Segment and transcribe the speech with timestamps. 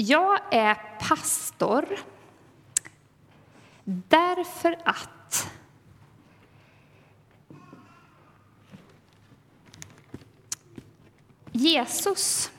[0.00, 1.98] jag är pastor
[3.84, 5.50] därför att
[11.52, 12.50] Jesus,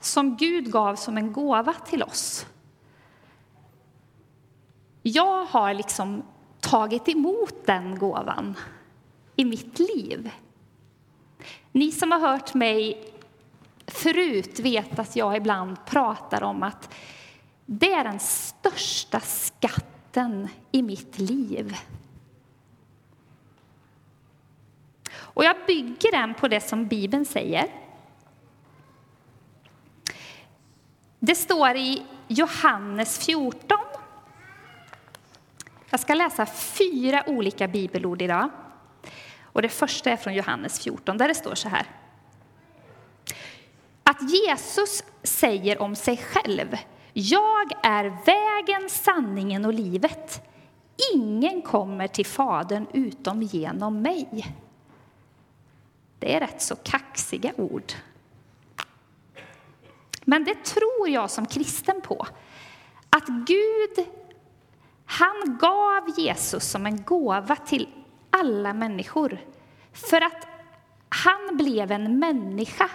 [0.00, 2.46] som Gud gav som en gåva till oss.
[5.02, 6.22] Jag har liksom
[6.60, 8.54] tagit emot den gåvan
[9.36, 10.30] i mitt liv.
[11.72, 13.13] Ni som har hört mig
[14.04, 16.94] förut vet att jag ibland pratar om att
[17.66, 21.76] det är den största skatten i mitt liv.
[25.14, 27.66] Och jag bygger den på det som Bibeln säger.
[31.18, 33.78] Det står i Johannes 14.
[35.90, 38.50] Jag ska läsa fyra olika bibelord idag.
[39.42, 41.86] Och det första är från Johannes 14, där det står så här.
[44.14, 46.76] Att Jesus säger om sig själv,
[47.12, 50.42] jag är vägen, sanningen och livet.
[51.14, 54.56] Ingen kommer till Fadern utom genom mig.
[56.18, 57.92] Det är rätt så kaxiga ord.
[60.24, 62.26] Men det tror jag som kristen på.
[63.10, 64.06] Att Gud,
[65.04, 67.88] han gav Jesus som en gåva till
[68.30, 69.38] alla människor.
[69.92, 70.46] För att
[71.08, 72.90] han blev en människa.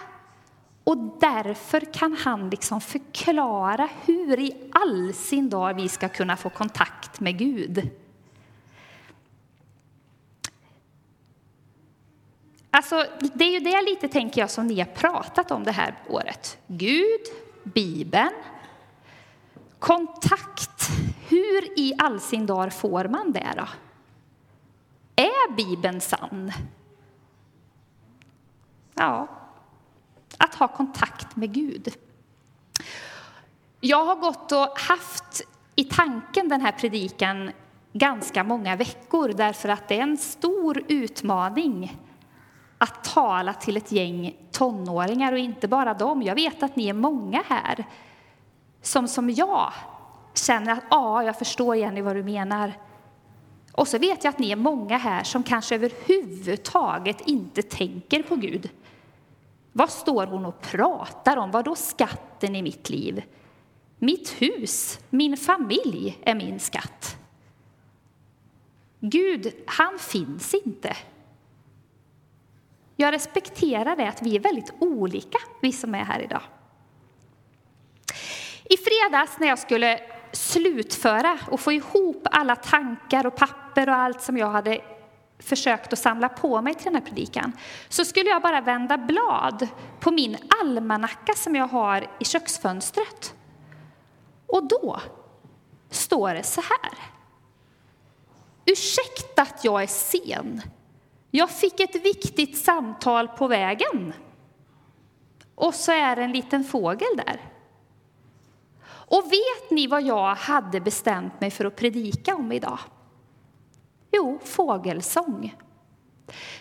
[0.89, 6.49] Och därför kan han liksom förklara hur i all sin dag vi ska kunna få
[6.49, 7.89] kontakt med Gud.
[12.71, 15.95] Alltså, det är ju det lite, tänker jag, som ni har pratat om det här
[16.07, 16.57] året.
[16.67, 17.21] Gud,
[17.63, 18.33] Bibeln,
[19.79, 20.89] kontakt.
[21.27, 23.67] Hur i all sin dar får man det då?
[25.15, 26.51] Är Bibeln sann?
[28.93, 29.38] Ja,
[30.39, 31.93] att ha kontakt med Gud.
[33.79, 35.41] Jag har gått och haft
[35.75, 37.51] i tanken den här predikan
[37.93, 41.97] ganska många veckor därför att det är en stor utmaning
[42.77, 46.21] att tala till ett gäng tonåringar och inte bara dem.
[46.21, 47.85] Jag vet att ni är många här
[48.81, 49.73] som som jag
[50.33, 52.73] känner att ja, jag förstår Jenny vad du menar.
[53.71, 58.35] Och så vet jag att ni är många här som kanske överhuvudtaget inte tänker på
[58.35, 58.69] Gud.
[59.71, 61.51] Vad står hon och pratar om?
[61.51, 63.23] Vad då skatten i mitt liv?
[63.99, 67.17] Mitt hus, min familj är min skatt.
[68.99, 70.95] Gud, han finns inte.
[72.95, 76.41] Jag respekterar det att vi är väldigt olika, vi som är här idag.
[78.63, 79.99] I fredags när jag skulle
[80.31, 84.81] slutföra och få ihop alla tankar och papper och allt som jag hade
[85.39, 87.51] försökt att samla på mig till den här predikan
[87.89, 89.67] så skulle jag bara vända blad
[89.99, 93.35] på min almanacka som jag har i köksfönstret.
[94.47, 94.99] Och då
[95.89, 96.91] står det så här.
[98.65, 100.61] Ursäkta att jag är sen.
[101.31, 104.13] Jag fick ett viktigt samtal på vägen.
[105.55, 107.41] Och så är det en liten fågel där.
[108.87, 112.79] Och vet ni vad jag hade bestämt mig för att predika om idag?
[114.59, 115.55] Fågelsång.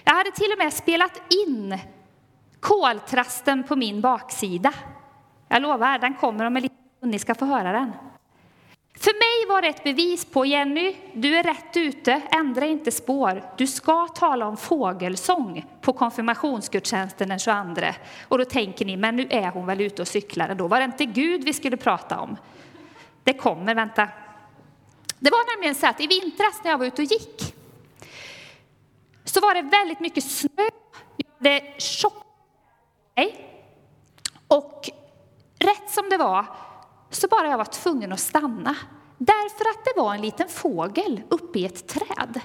[0.04, 1.78] Jag hade till och med spelat in
[2.60, 4.72] koltrasten på min baksida.
[5.48, 7.92] Jag lovar, den kommer om en liten stund, ni ska få höra den.
[8.98, 13.42] För mig var det ett bevis på, Jenny, du är rätt ute, ändra inte spår.
[13.56, 17.82] Du ska tala om fågelsång på konfirmationsgudstjänsten den 22.
[18.28, 20.84] Och då tänker ni, men nu är hon väl ute och cyklar då var det
[20.84, 22.36] inte Gud vi skulle prata om.
[23.24, 24.08] Det kommer, vänta.
[25.18, 27.57] Det var nämligen så att i vintras när jag var ute och gick
[29.28, 30.68] så var det väldigt mycket snö.
[31.16, 32.24] Jag hade tjockt
[34.48, 34.90] och
[35.58, 36.46] rätt som det var
[37.10, 38.76] så bara jag var tvungen att stanna.
[39.18, 42.40] Därför att det var en liten fågel uppe i ett träd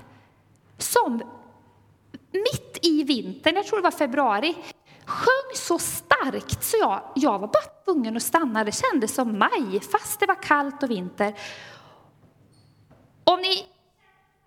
[0.77, 1.21] som
[2.31, 4.55] mitt i vintern, jag tror det var februari,
[5.05, 8.63] sjöng så starkt så jag, jag var bara tvungen att stanna.
[8.63, 11.33] Det kändes som maj, fast det var kallt och vinter.
[13.23, 13.65] Om ni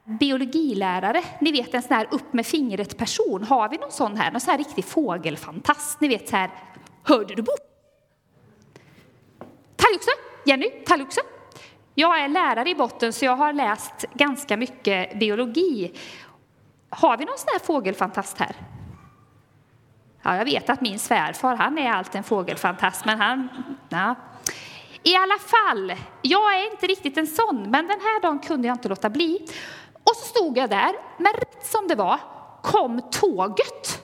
[0.07, 4.31] biologilärare, ni vet en sån här upp med fingret person, har vi någon sån här,
[4.31, 6.51] någon sån här riktig fågelfantast, ni vet så här,
[7.03, 7.61] hörde du bort?
[9.77, 10.11] Talgoxe,
[10.45, 11.21] Jenny, talgoxe.
[11.95, 15.93] Jag är lärare i botten så jag har läst ganska mycket biologi.
[16.91, 18.57] Har vi någon sån här fågelfantast här?
[20.23, 23.49] Ja, jag vet att min svärfar, han är allt en fågelfantast, men han...
[23.89, 24.15] Ja.
[25.03, 25.93] I alla fall,
[26.23, 29.47] jag är inte riktigt en sån, men den här dagen kunde jag inte låta bli.
[30.11, 32.21] Och så stod jag där, men rätt som det var
[32.63, 34.03] kom tåget.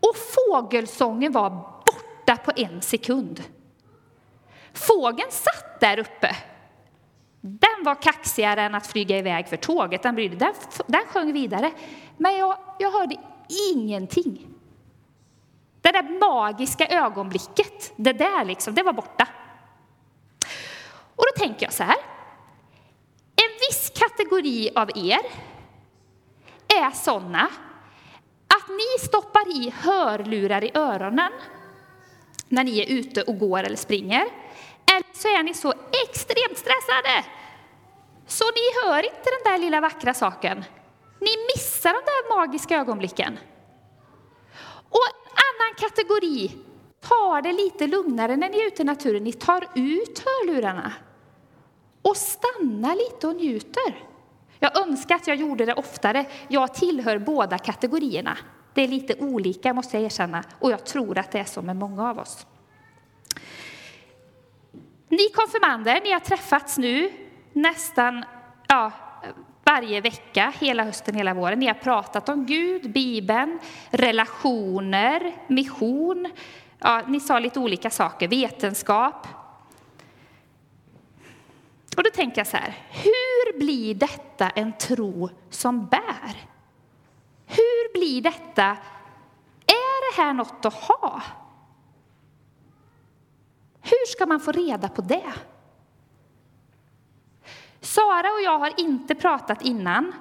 [0.00, 3.42] Och fågelsången var borta på en sekund.
[4.72, 6.36] Fågeln satt där uppe.
[7.40, 10.02] Den var kaxigare än att flyga iväg för tåget.
[10.02, 10.54] Den, brydde, den,
[10.86, 11.72] den sjöng vidare.
[12.16, 13.16] Men jag, jag hörde
[13.72, 14.48] ingenting.
[15.80, 19.28] Det där magiska ögonblicket, det där liksom, det var borta.
[21.16, 22.11] Och då tänker jag så här.
[24.02, 25.20] En kategori av er
[26.68, 27.48] är sådana
[28.48, 31.32] att ni stoppar i hörlurar i öronen
[32.48, 34.26] när ni är ute och går eller springer.
[34.92, 35.74] Eller så är ni så
[36.08, 37.24] extremt stressade
[38.26, 40.64] så ni hör inte den där lilla vackra saken.
[41.20, 43.38] Ni missar de där magiska ögonblicken.
[44.88, 46.50] Och en annan kategori
[47.00, 49.24] tar det lite lugnare när ni är ute i naturen.
[49.24, 50.92] Ni tar ut hörlurarna
[52.02, 54.04] och stannar lite och njuter.
[54.58, 56.26] Jag önskar att jag gjorde det oftare.
[56.48, 58.38] Jag tillhör båda kategorierna.
[58.74, 61.76] Det är lite olika måste jag erkänna och jag tror att det är så med
[61.76, 62.46] många av oss.
[65.08, 67.12] Ni konfirmander, ni har träffats nu
[67.52, 68.24] nästan
[68.68, 68.92] ja,
[69.64, 71.58] varje vecka, hela hösten, hela våren.
[71.58, 73.58] Ni har pratat om Gud, Bibeln,
[73.90, 76.28] relationer, mission.
[76.78, 79.26] Ja, ni sa lite olika saker, vetenskap.
[81.96, 86.48] Och då tänker jag så här, hur blir detta en tro som bär?
[87.46, 88.76] Hur blir detta,
[89.66, 91.22] är det här något att ha?
[93.80, 95.32] Hur ska man få reda på det?
[97.80, 100.12] Sara och jag har inte pratat innan.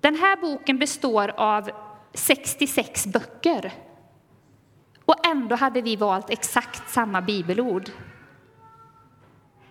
[0.00, 1.70] Den här boken består av
[2.14, 3.72] 66 böcker.
[5.04, 7.90] Och ändå hade vi valt exakt samma bibelord.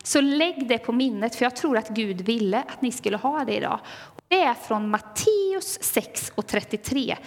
[0.04, 3.46] Så lägg det på minnet, för jag tror att Gud ville att ni skulle ha
[3.46, 3.80] det idag.
[4.28, 7.18] Det är från Matteus 6 och 33.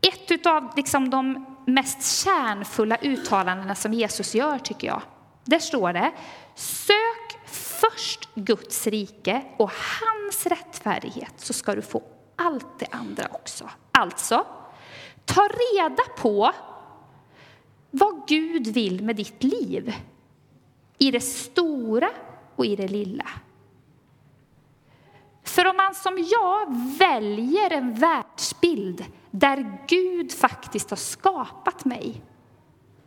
[0.00, 5.02] Ett av liksom de mest kärnfulla uttalandena som Jesus gör, tycker jag.
[5.44, 6.12] Där står det,
[6.54, 12.02] sök först Guds rike och hans rättfärdighet så ska du få
[12.36, 13.70] allt det andra också.
[13.92, 14.46] Alltså,
[15.24, 16.52] ta reda på
[17.90, 19.94] vad Gud vill med ditt liv.
[21.04, 22.10] I det stora
[22.56, 23.28] och i det lilla.
[25.42, 26.66] För om man som jag
[26.98, 32.22] väljer en världsbild där Gud faktiskt har skapat mig,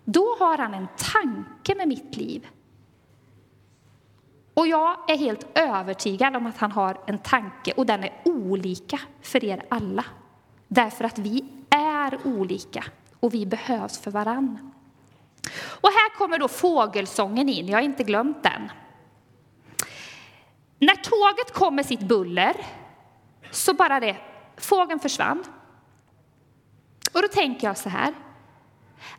[0.04, 2.48] då har han en tanke med mitt liv.
[4.54, 9.00] Och jag är helt övertygad om att han har en tanke och den är olika
[9.22, 10.06] för er alla.
[10.68, 12.84] Därför att vi är olika
[13.20, 14.72] och vi behövs för varann.
[15.60, 18.72] Och här kommer då fågelsången in, jag har inte glömt den.
[20.80, 22.66] När tåget kom med sitt buller
[23.52, 24.18] så bara det,
[24.58, 25.44] fågeln försvann.
[27.14, 28.14] Och då tänker jag så här,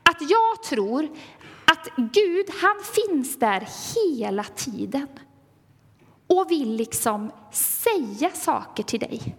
[0.02, 1.08] att jag tror
[1.64, 5.06] att Gud, han finns där hela tiden
[6.26, 9.36] och vill liksom säga saker till dig.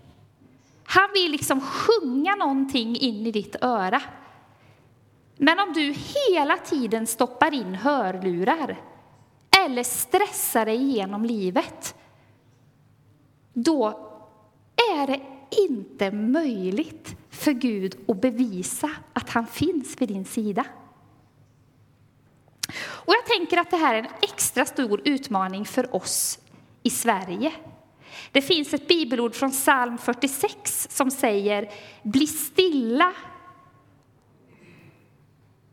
[0.83, 4.01] Han vill liksom sjunga någonting in i ditt öra.
[5.41, 8.77] Men om du hela tiden stoppar in hörlurar
[9.65, 11.95] eller stressar dig igenom livet,
[13.53, 13.87] då
[14.93, 15.21] är det
[15.67, 20.65] inte möjligt för Gud att bevisa att han finns vid din sida.
[22.81, 26.39] Och jag tänker att det här är en extra stor utmaning för oss
[26.83, 27.53] i Sverige.
[28.31, 31.71] Det finns ett bibelord från psalm 46 som säger
[32.03, 33.13] Bli stilla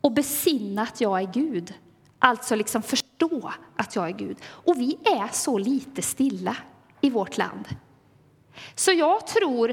[0.07, 1.73] och besinna att jag är Gud.
[2.19, 4.37] Alltså liksom förstå att jag är Gud.
[4.45, 6.55] Och vi är så lite stilla
[7.01, 7.65] i vårt land.
[8.75, 9.69] Så jag tror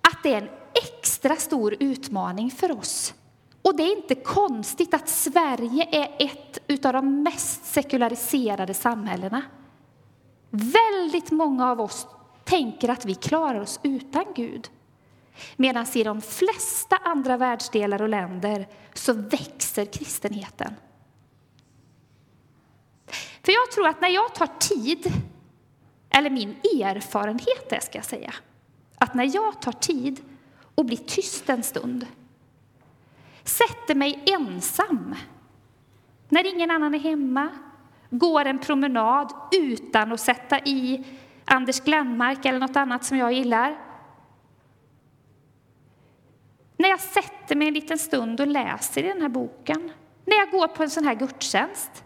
[0.00, 3.14] att det är en extra stor utmaning för oss.
[3.62, 9.42] Och det är inte konstigt att Sverige är ett av de mest sekulariserade samhällena.
[10.50, 12.06] Väldigt många av oss
[12.44, 14.68] tänker att vi klarar oss utan Gud.
[15.56, 20.74] Medan i de flesta andra världsdelar och länder så växer kristenheten.
[23.44, 25.12] För jag tror att när jag tar tid,
[26.10, 28.34] eller min erfarenhet är ska jag säga,
[28.98, 30.20] att när jag tar tid
[30.74, 32.06] och blir tyst en stund,
[33.44, 35.14] sätter mig ensam,
[36.28, 37.48] när ingen annan är hemma,
[38.10, 41.04] går en promenad utan att sätta i
[41.44, 43.85] Anders Glenmark eller något annat som jag gillar.
[46.76, 49.92] När jag sätter mig en liten stund och läser i den här boken,
[50.24, 52.04] när jag går på en sån här gudstjänst,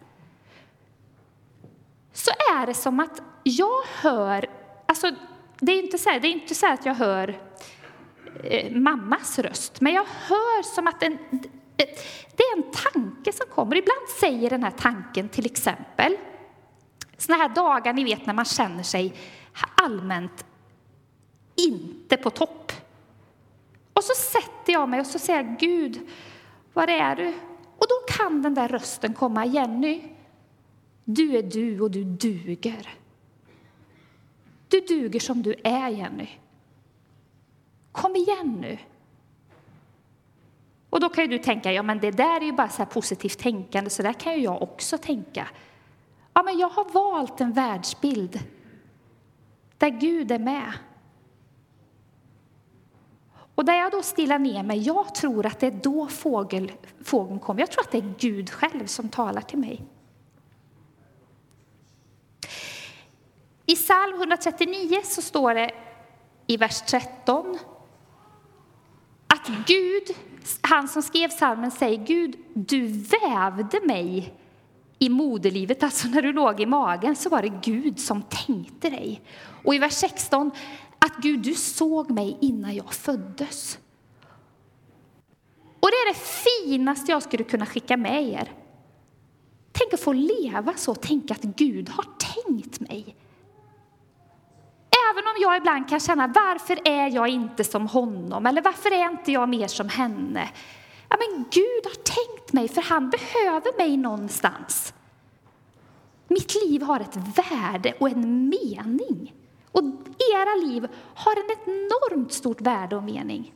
[2.12, 4.46] så är det som att jag hör,
[4.86, 5.10] alltså
[5.60, 7.40] det är inte så, här, det är inte så att jag hör
[8.44, 11.18] eh, mammas röst, men jag hör som att en,
[12.36, 13.76] det är en tanke tanke som kommer.
[13.76, 16.16] Ibland säger den här tanken till exempel,
[17.16, 19.14] såna här dagar ni vet när man känner sig
[19.74, 20.44] allmänt
[21.56, 22.72] inte på topp.
[24.70, 26.00] Sätter jag mig och så säger jag, Gud,
[26.72, 27.28] var är du?
[27.78, 30.02] Och då kan den där rösten komma, Jenny,
[31.04, 32.88] du är du och du duger.
[34.68, 36.28] Du duger som du är, Jenny.
[37.92, 38.78] Kom igen nu.
[40.90, 43.38] Och då kan ju du tänka, ja men det där är ju bara så positivt
[43.38, 45.48] tänkande, så där kan ju jag också tänka.
[46.34, 48.40] Ja, men jag har valt en världsbild
[49.78, 50.72] där Gud är med.
[53.60, 56.72] Och där jag då stillar ner mig, jag tror att det är då fågel,
[57.04, 57.60] fågeln kommer.
[57.60, 59.84] Jag tror att det är Gud själv som talar till mig.
[63.66, 65.70] I psalm 139 så står det
[66.46, 67.58] i vers 13
[69.26, 70.16] att Gud,
[70.60, 74.34] han som skrev psalmen säger Gud, du vävde mig
[74.98, 79.22] i moderlivet, alltså när du låg i magen, så var det Gud som tänkte dig.
[79.64, 80.50] Och i vers 16,
[81.06, 83.78] att Gud, du såg mig innan jag föddes.
[85.80, 88.52] Och det är det finaste jag skulle kunna skicka med er.
[89.72, 93.16] Tänk att få leva så, tänka att Gud har tänkt mig.
[95.10, 98.46] Även om jag ibland kan känna, varför är jag inte som honom?
[98.46, 100.50] Eller varför är inte jag mer som henne?
[101.08, 104.94] Ja, men Gud har tänkt mig, för han behöver mig någonstans.
[106.28, 109.34] Mitt liv har ett värde och en mening.
[109.72, 109.82] Och
[110.34, 113.54] era liv har en enormt stort värde och mening.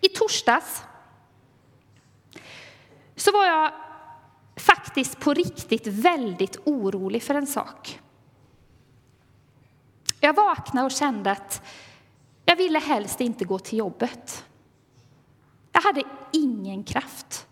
[0.00, 0.84] I torsdags
[3.16, 3.72] så var jag
[4.56, 8.00] faktiskt på riktigt väldigt orolig för en sak.
[10.20, 11.62] Jag vaknade och kände att
[12.44, 14.44] jag ville helst inte gå till jobbet.
[15.72, 17.46] Jag hade ingen kraft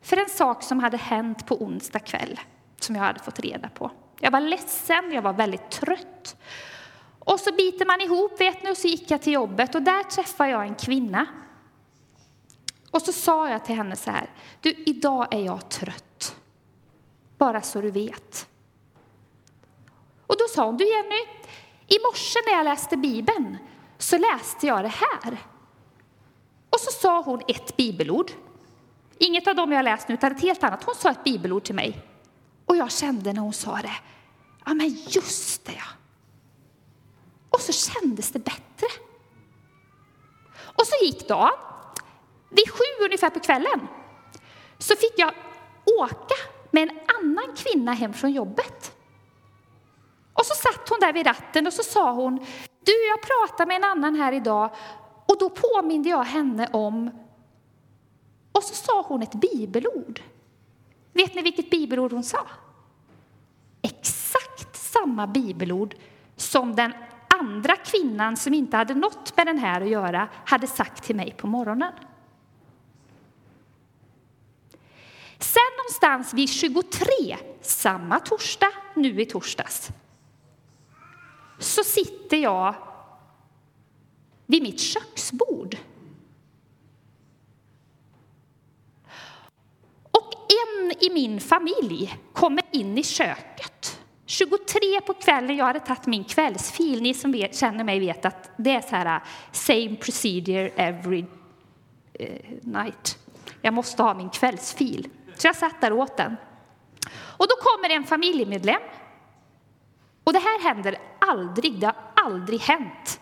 [0.00, 2.40] för en sak som hade hänt på onsdag kväll,
[2.80, 3.90] som jag hade fått reda på.
[4.24, 6.36] Jag var ledsen, jag var väldigt trött.
[7.18, 10.02] Och så biter man ihop, vet ni, och så gick jag till jobbet och där
[10.02, 11.26] träffade jag en kvinna.
[12.90, 16.36] Och så sa jag till henne så här, du, idag är jag trött.
[17.38, 18.48] Bara så du vet.
[20.26, 21.22] Och då sa hon, du Jenny,
[21.86, 23.58] i morse när jag läste Bibeln
[23.98, 25.36] så läste jag det här.
[26.70, 28.30] Och så sa hon ett bibelord.
[29.18, 30.84] Inget av dem jag läst nu, utan ett helt annat.
[30.84, 32.11] Hon sa ett bibelord till mig.
[32.72, 33.96] Och jag kände när hon sa det,
[34.64, 35.84] ja men just det ja.
[37.50, 38.86] Och så kändes det bättre.
[40.54, 41.50] Och så gick dagen.
[42.50, 43.88] Vid sju ungefär på kvällen
[44.78, 45.34] så fick jag
[46.00, 46.34] åka
[46.70, 48.96] med en annan kvinna hem från jobbet.
[50.32, 52.38] Och så satt hon där vid ratten och så sa hon,
[52.84, 54.74] du jag pratar med en annan här idag
[55.26, 57.10] och då påminde jag henne om,
[58.52, 60.22] och så sa hon ett bibelord.
[61.12, 62.46] Vet ni vilket bibelord hon sa?
[63.82, 65.94] Exakt samma bibelord
[66.36, 66.92] som den
[67.40, 71.34] andra kvinnan som inte hade något med den här att göra hade sagt till mig
[71.38, 71.92] på morgonen.
[75.38, 77.06] Sen någonstans vid 23,
[77.60, 79.90] samma torsdag, nu i torsdags,
[81.58, 82.74] så sitter jag
[84.46, 85.76] vid mitt köksbord.
[90.10, 93.98] Och en i min familj kommer in i köket.
[94.26, 97.02] 23 på kvällen, jag hade tagit min kvällsfil.
[97.02, 101.24] Ni som vet, känner mig vet att det är så här äh, same procedure every
[102.20, 102.26] uh,
[102.62, 103.18] night.
[103.62, 105.08] Jag måste ha min kvällsfil.
[105.36, 106.36] Så jag satt där åt den.
[107.14, 108.82] Och då kommer en familjemedlem
[110.24, 113.20] och det här händer aldrig, det har aldrig hänt.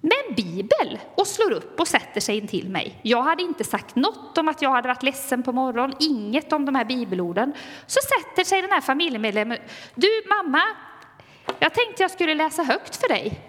[0.00, 3.00] Med en bibel och slår upp och sätter sig in till mig.
[3.02, 6.64] Jag hade inte sagt något om att jag hade varit ledsen på morgonen, inget om
[6.64, 7.52] de här bibelorden.
[7.86, 9.58] Så sätter sig den här familjemedlemmen.
[9.94, 10.62] Du mamma,
[11.58, 13.40] jag tänkte jag skulle läsa högt för dig.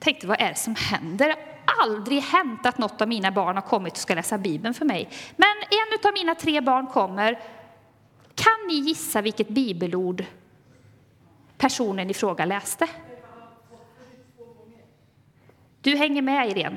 [0.00, 1.28] Tänkte vad är det som händer?
[1.28, 1.36] Det
[1.66, 4.84] har aldrig hänt att något av mina barn har kommit och ska läsa bibeln för
[4.84, 5.08] mig.
[5.36, 7.40] Men en av mina tre barn kommer
[8.34, 10.24] kan ni gissa vilket bibelord
[11.58, 12.88] personen i fråga läste?
[15.82, 16.76] Du hänger med, Irene.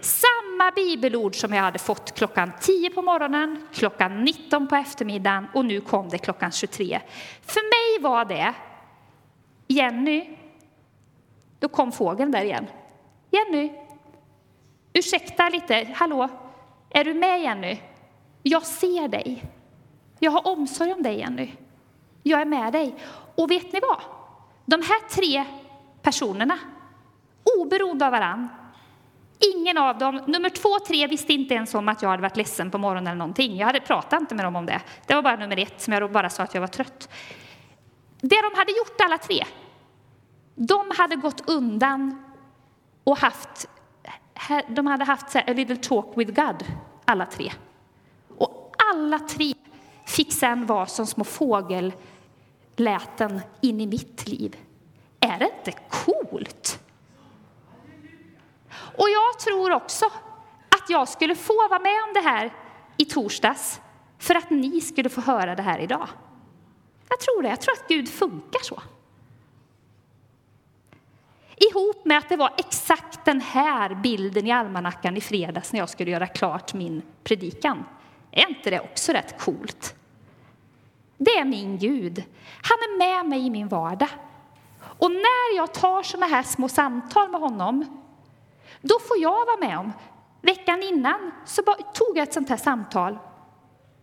[0.00, 5.64] Samma bibelord som jag hade fått klockan 10 på morgonen, klockan 19 på eftermiddagen och
[5.64, 7.00] nu kom det klockan 23.
[7.42, 8.54] För mig var det
[9.68, 10.36] Jenny,
[11.58, 12.66] då kom fågeln där igen.
[13.30, 13.72] Jenny,
[14.92, 16.28] ursäkta lite, hallå,
[16.90, 17.80] är du med Jenny?
[18.42, 19.44] Jag ser dig.
[20.18, 21.52] Jag har omsorg om dig, Jenny.
[22.22, 22.94] Jag är med dig.
[23.34, 24.00] Och vet ni vad?
[24.66, 25.44] De här tre
[26.02, 26.58] personerna,
[27.44, 28.48] oberoende av varann,
[29.54, 32.36] Ingen av dem, nummer två och tre visste inte ens om att jag hade varit
[32.36, 33.56] ledsen på morgonen eller någonting.
[33.56, 34.80] Jag hade pratat inte med dem om det.
[35.06, 37.08] Det var bara nummer ett som jag bara sa att jag var trött.
[38.20, 39.44] Det de hade gjort alla tre,
[40.54, 42.24] de hade gått undan
[43.04, 43.68] och haft,
[44.68, 46.64] de hade haft a little talk with God,
[47.04, 47.52] alla tre.
[48.38, 49.54] Och alla tre
[50.06, 54.56] fick sen vara som små fågelläten in i mitt liv.
[55.20, 56.81] Är det inte coolt?
[58.96, 60.06] Och jag tror också
[60.68, 62.52] att jag skulle få vara med om det här
[62.96, 63.80] i torsdags
[64.18, 66.08] för att ni skulle få höra det här idag.
[67.08, 67.48] Jag tror det.
[67.48, 68.82] Jag tror att Gud funkar så.
[71.56, 75.88] Ihop med att det var exakt den här bilden i almanackan i fredags när jag
[75.88, 77.84] skulle göra klart min predikan.
[78.30, 79.94] Är inte det också rätt coolt?
[81.16, 82.24] Det är min Gud.
[82.62, 84.08] Han är med mig i min vardag.
[84.80, 88.01] Och när jag tar såna här små samtal med honom
[88.82, 89.92] då får jag vara med om.
[90.40, 91.62] Veckan innan så
[91.94, 93.18] tog jag ett sånt här samtal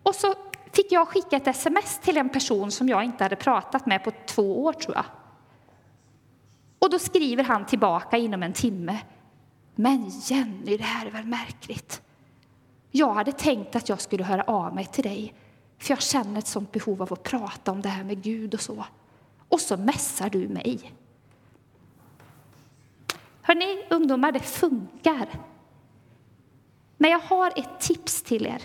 [0.03, 0.33] och så
[0.71, 4.11] fick jag skicka ett sms till en person som jag inte hade pratat med på
[4.25, 5.05] två år, tror jag.
[6.79, 8.99] Och då skriver han tillbaka inom en timme.
[9.75, 12.01] Men Jenny, det här är väl märkligt?
[12.91, 15.33] Jag hade tänkt att jag skulle höra av mig till dig,
[15.77, 18.61] för jag känner ett sånt behov av att prata om det här med Gud och
[18.61, 18.85] så.
[19.49, 20.93] Och så mässar du mig.
[23.49, 25.27] Hörrni, ungdomar, det funkar.
[26.97, 28.61] Men jag har ett tips till er.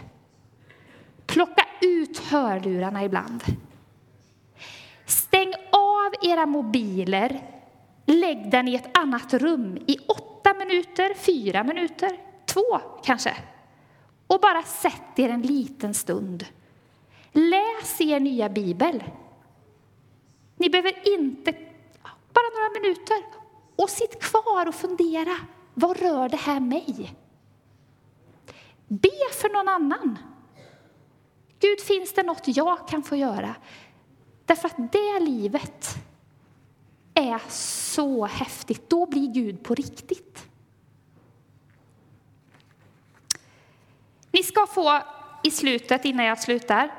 [1.26, 3.42] Plocka ut hörlurarna ibland.
[5.06, 7.50] Stäng av era mobiler.
[8.06, 13.36] Lägg den i ett annat rum i åtta minuter, fyra minuter, två kanske.
[14.26, 16.46] Och bara sätt er en liten stund.
[17.32, 19.04] Läs er nya bibel.
[20.56, 21.52] Ni behöver inte,
[22.32, 23.43] bara några minuter.
[23.76, 25.36] Och sitt kvar och fundera,
[25.74, 27.14] vad rör det här mig?
[28.88, 30.18] Be för någon annan.
[31.60, 33.54] Gud, finns det något jag kan få göra?
[34.44, 35.94] Därför att det livet
[37.14, 38.90] är så häftigt.
[38.90, 40.48] Då blir Gud på riktigt.
[44.32, 45.02] Ni ska få
[45.42, 46.94] i slutet, innan jag slutar,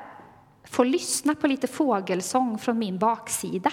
[0.64, 3.72] få lyssna på lite fågelsång från min baksida.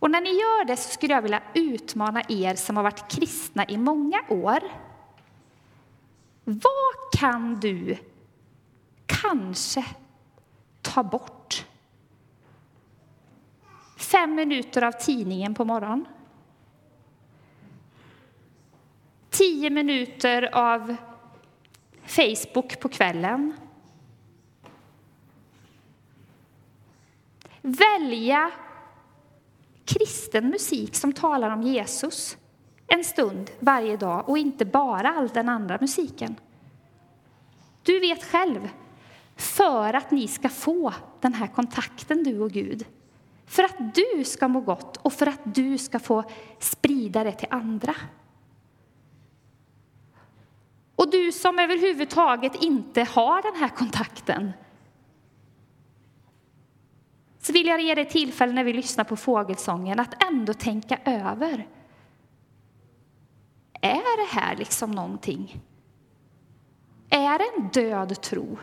[0.00, 3.64] Och när ni gör det så skulle jag vilja utmana er som har varit kristna
[3.68, 4.60] i många år.
[6.44, 7.96] Vad kan du
[9.06, 9.84] kanske
[10.82, 11.66] ta bort?
[13.96, 16.04] Fem minuter av tidningen på morgonen.
[19.30, 20.96] Tio minuter av
[22.06, 23.52] Facebook på kvällen.
[27.62, 28.50] Välja
[29.90, 32.36] kristen musik som talar om Jesus
[32.86, 36.36] en stund varje dag och inte bara all den andra musiken.
[37.82, 38.68] Du vet själv,
[39.36, 42.86] för att ni ska få den här kontakten, du och Gud,
[43.46, 46.24] för att du ska må gott och för att du ska få
[46.58, 47.94] sprida det till andra.
[50.96, 54.52] Och du som överhuvudtaget inte har den här kontakten,
[57.50, 61.68] så vill jag ge dig tillfälle när vi lyssnar på fågelsången att ändå tänka över.
[63.80, 65.60] Är det här liksom någonting?
[67.08, 68.58] Är det en död tro?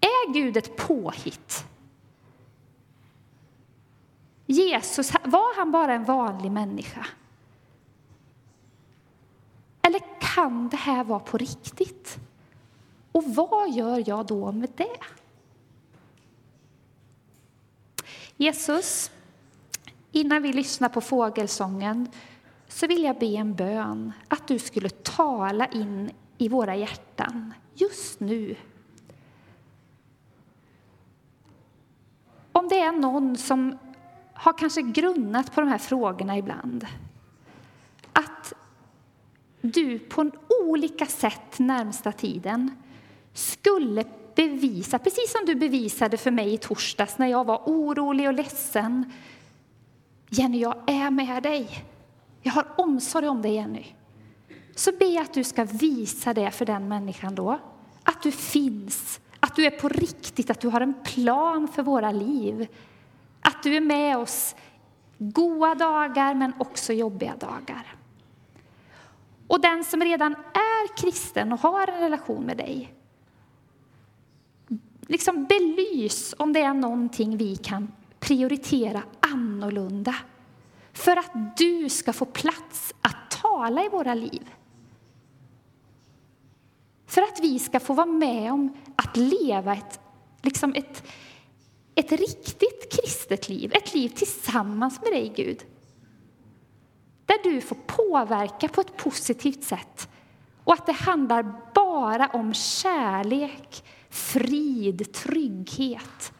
[0.00, 1.64] Är Gud ett påhitt?
[4.46, 7.06] Jesus, var han bara en vanlig människa?
[9.82, 12.18] Eller kan det här vara på riktigt?
[13.12, 15.19] Och vad gör jag då med det?
[18.40, 19.10] Jesus,
[20.12, 22.08] innan vi lyssnar på fågelsången
[22.68, 28.20] så vill jag be en bön att du skulle tala in i våra hjärtan just
[28.20, 28.56] nu.
[32.52, 33.78] Om det är någon som
[34.34, 36.86] har kanske grunnat på de här frågorna ibland.
[38.12, 38.52] Att
[39.60, 42.70] du på olika sätt närmsta tiden
[43.32, 44.04] skulle
[44.48, 49.12] bevisa, precis som du bevisade för mig i torsdags när jag var orolig och ledsen.
[50.28, 51.84] Jenny, jag är med dig.
[52.42, 53.86] Jag har omsorg om dig, Jenny.
[54.74, 57.58] Så be att du ska visa det för den människan då.
[58.02, 62.10] Att du finns, att du är på riktigt, att du har en plan för våra
[62.10, 62.66] liv.
[63.40, 64.54] Att du är med oss
[65.18, 67.94] goda dagar, men också jobbiga dagar.
[69.46, 72.99] Och den som redan är kristen och har en relation med dig,
[75.10, 80.14] liksom belys om det är någonting vi kan prioritera annorlunda
[80.92, 84.50] för att du ska få plats att tala i våra liv.
[87.06, 90.00] För att vi ska få vara med om att leva ett,
[90.42, 91.02] liksom ett,
[91.94, 95.64] ett riktigt kristet liv, ett liv tillsammans med dig, Gud.
[97.26, 100.08] Där du får påverka på ett positivt sätt
[100.64, 106.32] och att det handlar bara om kärlek, frid, trygghet,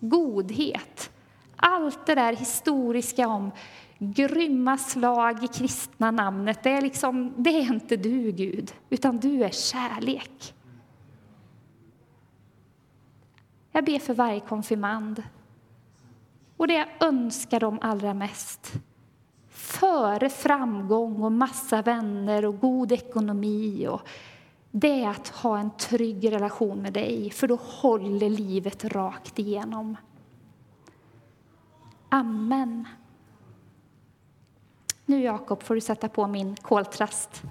[0.00, 1.10] godhet.
[1.56, 3.50] Allt det där historiska om
[3.98, 9.44] grymma slag i kristna namnet, det är, liksom, det är inte du, Gud, utan du
[9.44, 10.54] är kärlek.
[13.72, 15.22] Jag ber för varje konfirmand.
[16.56, 18.72] Och det jag önskar dem allra mest,
[19.48, 24.00] före framgång och massa vänner och god ekonomi, och
[24.78, 29.96] det är att ha en trygg relation med dig, för då håller livet rakt igenom.
[32.08, 32.88] Amen.
[35.06, 37.42] Nu Jakob får du sätta på min koltrast.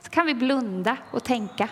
[0.00, 1.68] Så kan vi blunda och tänka.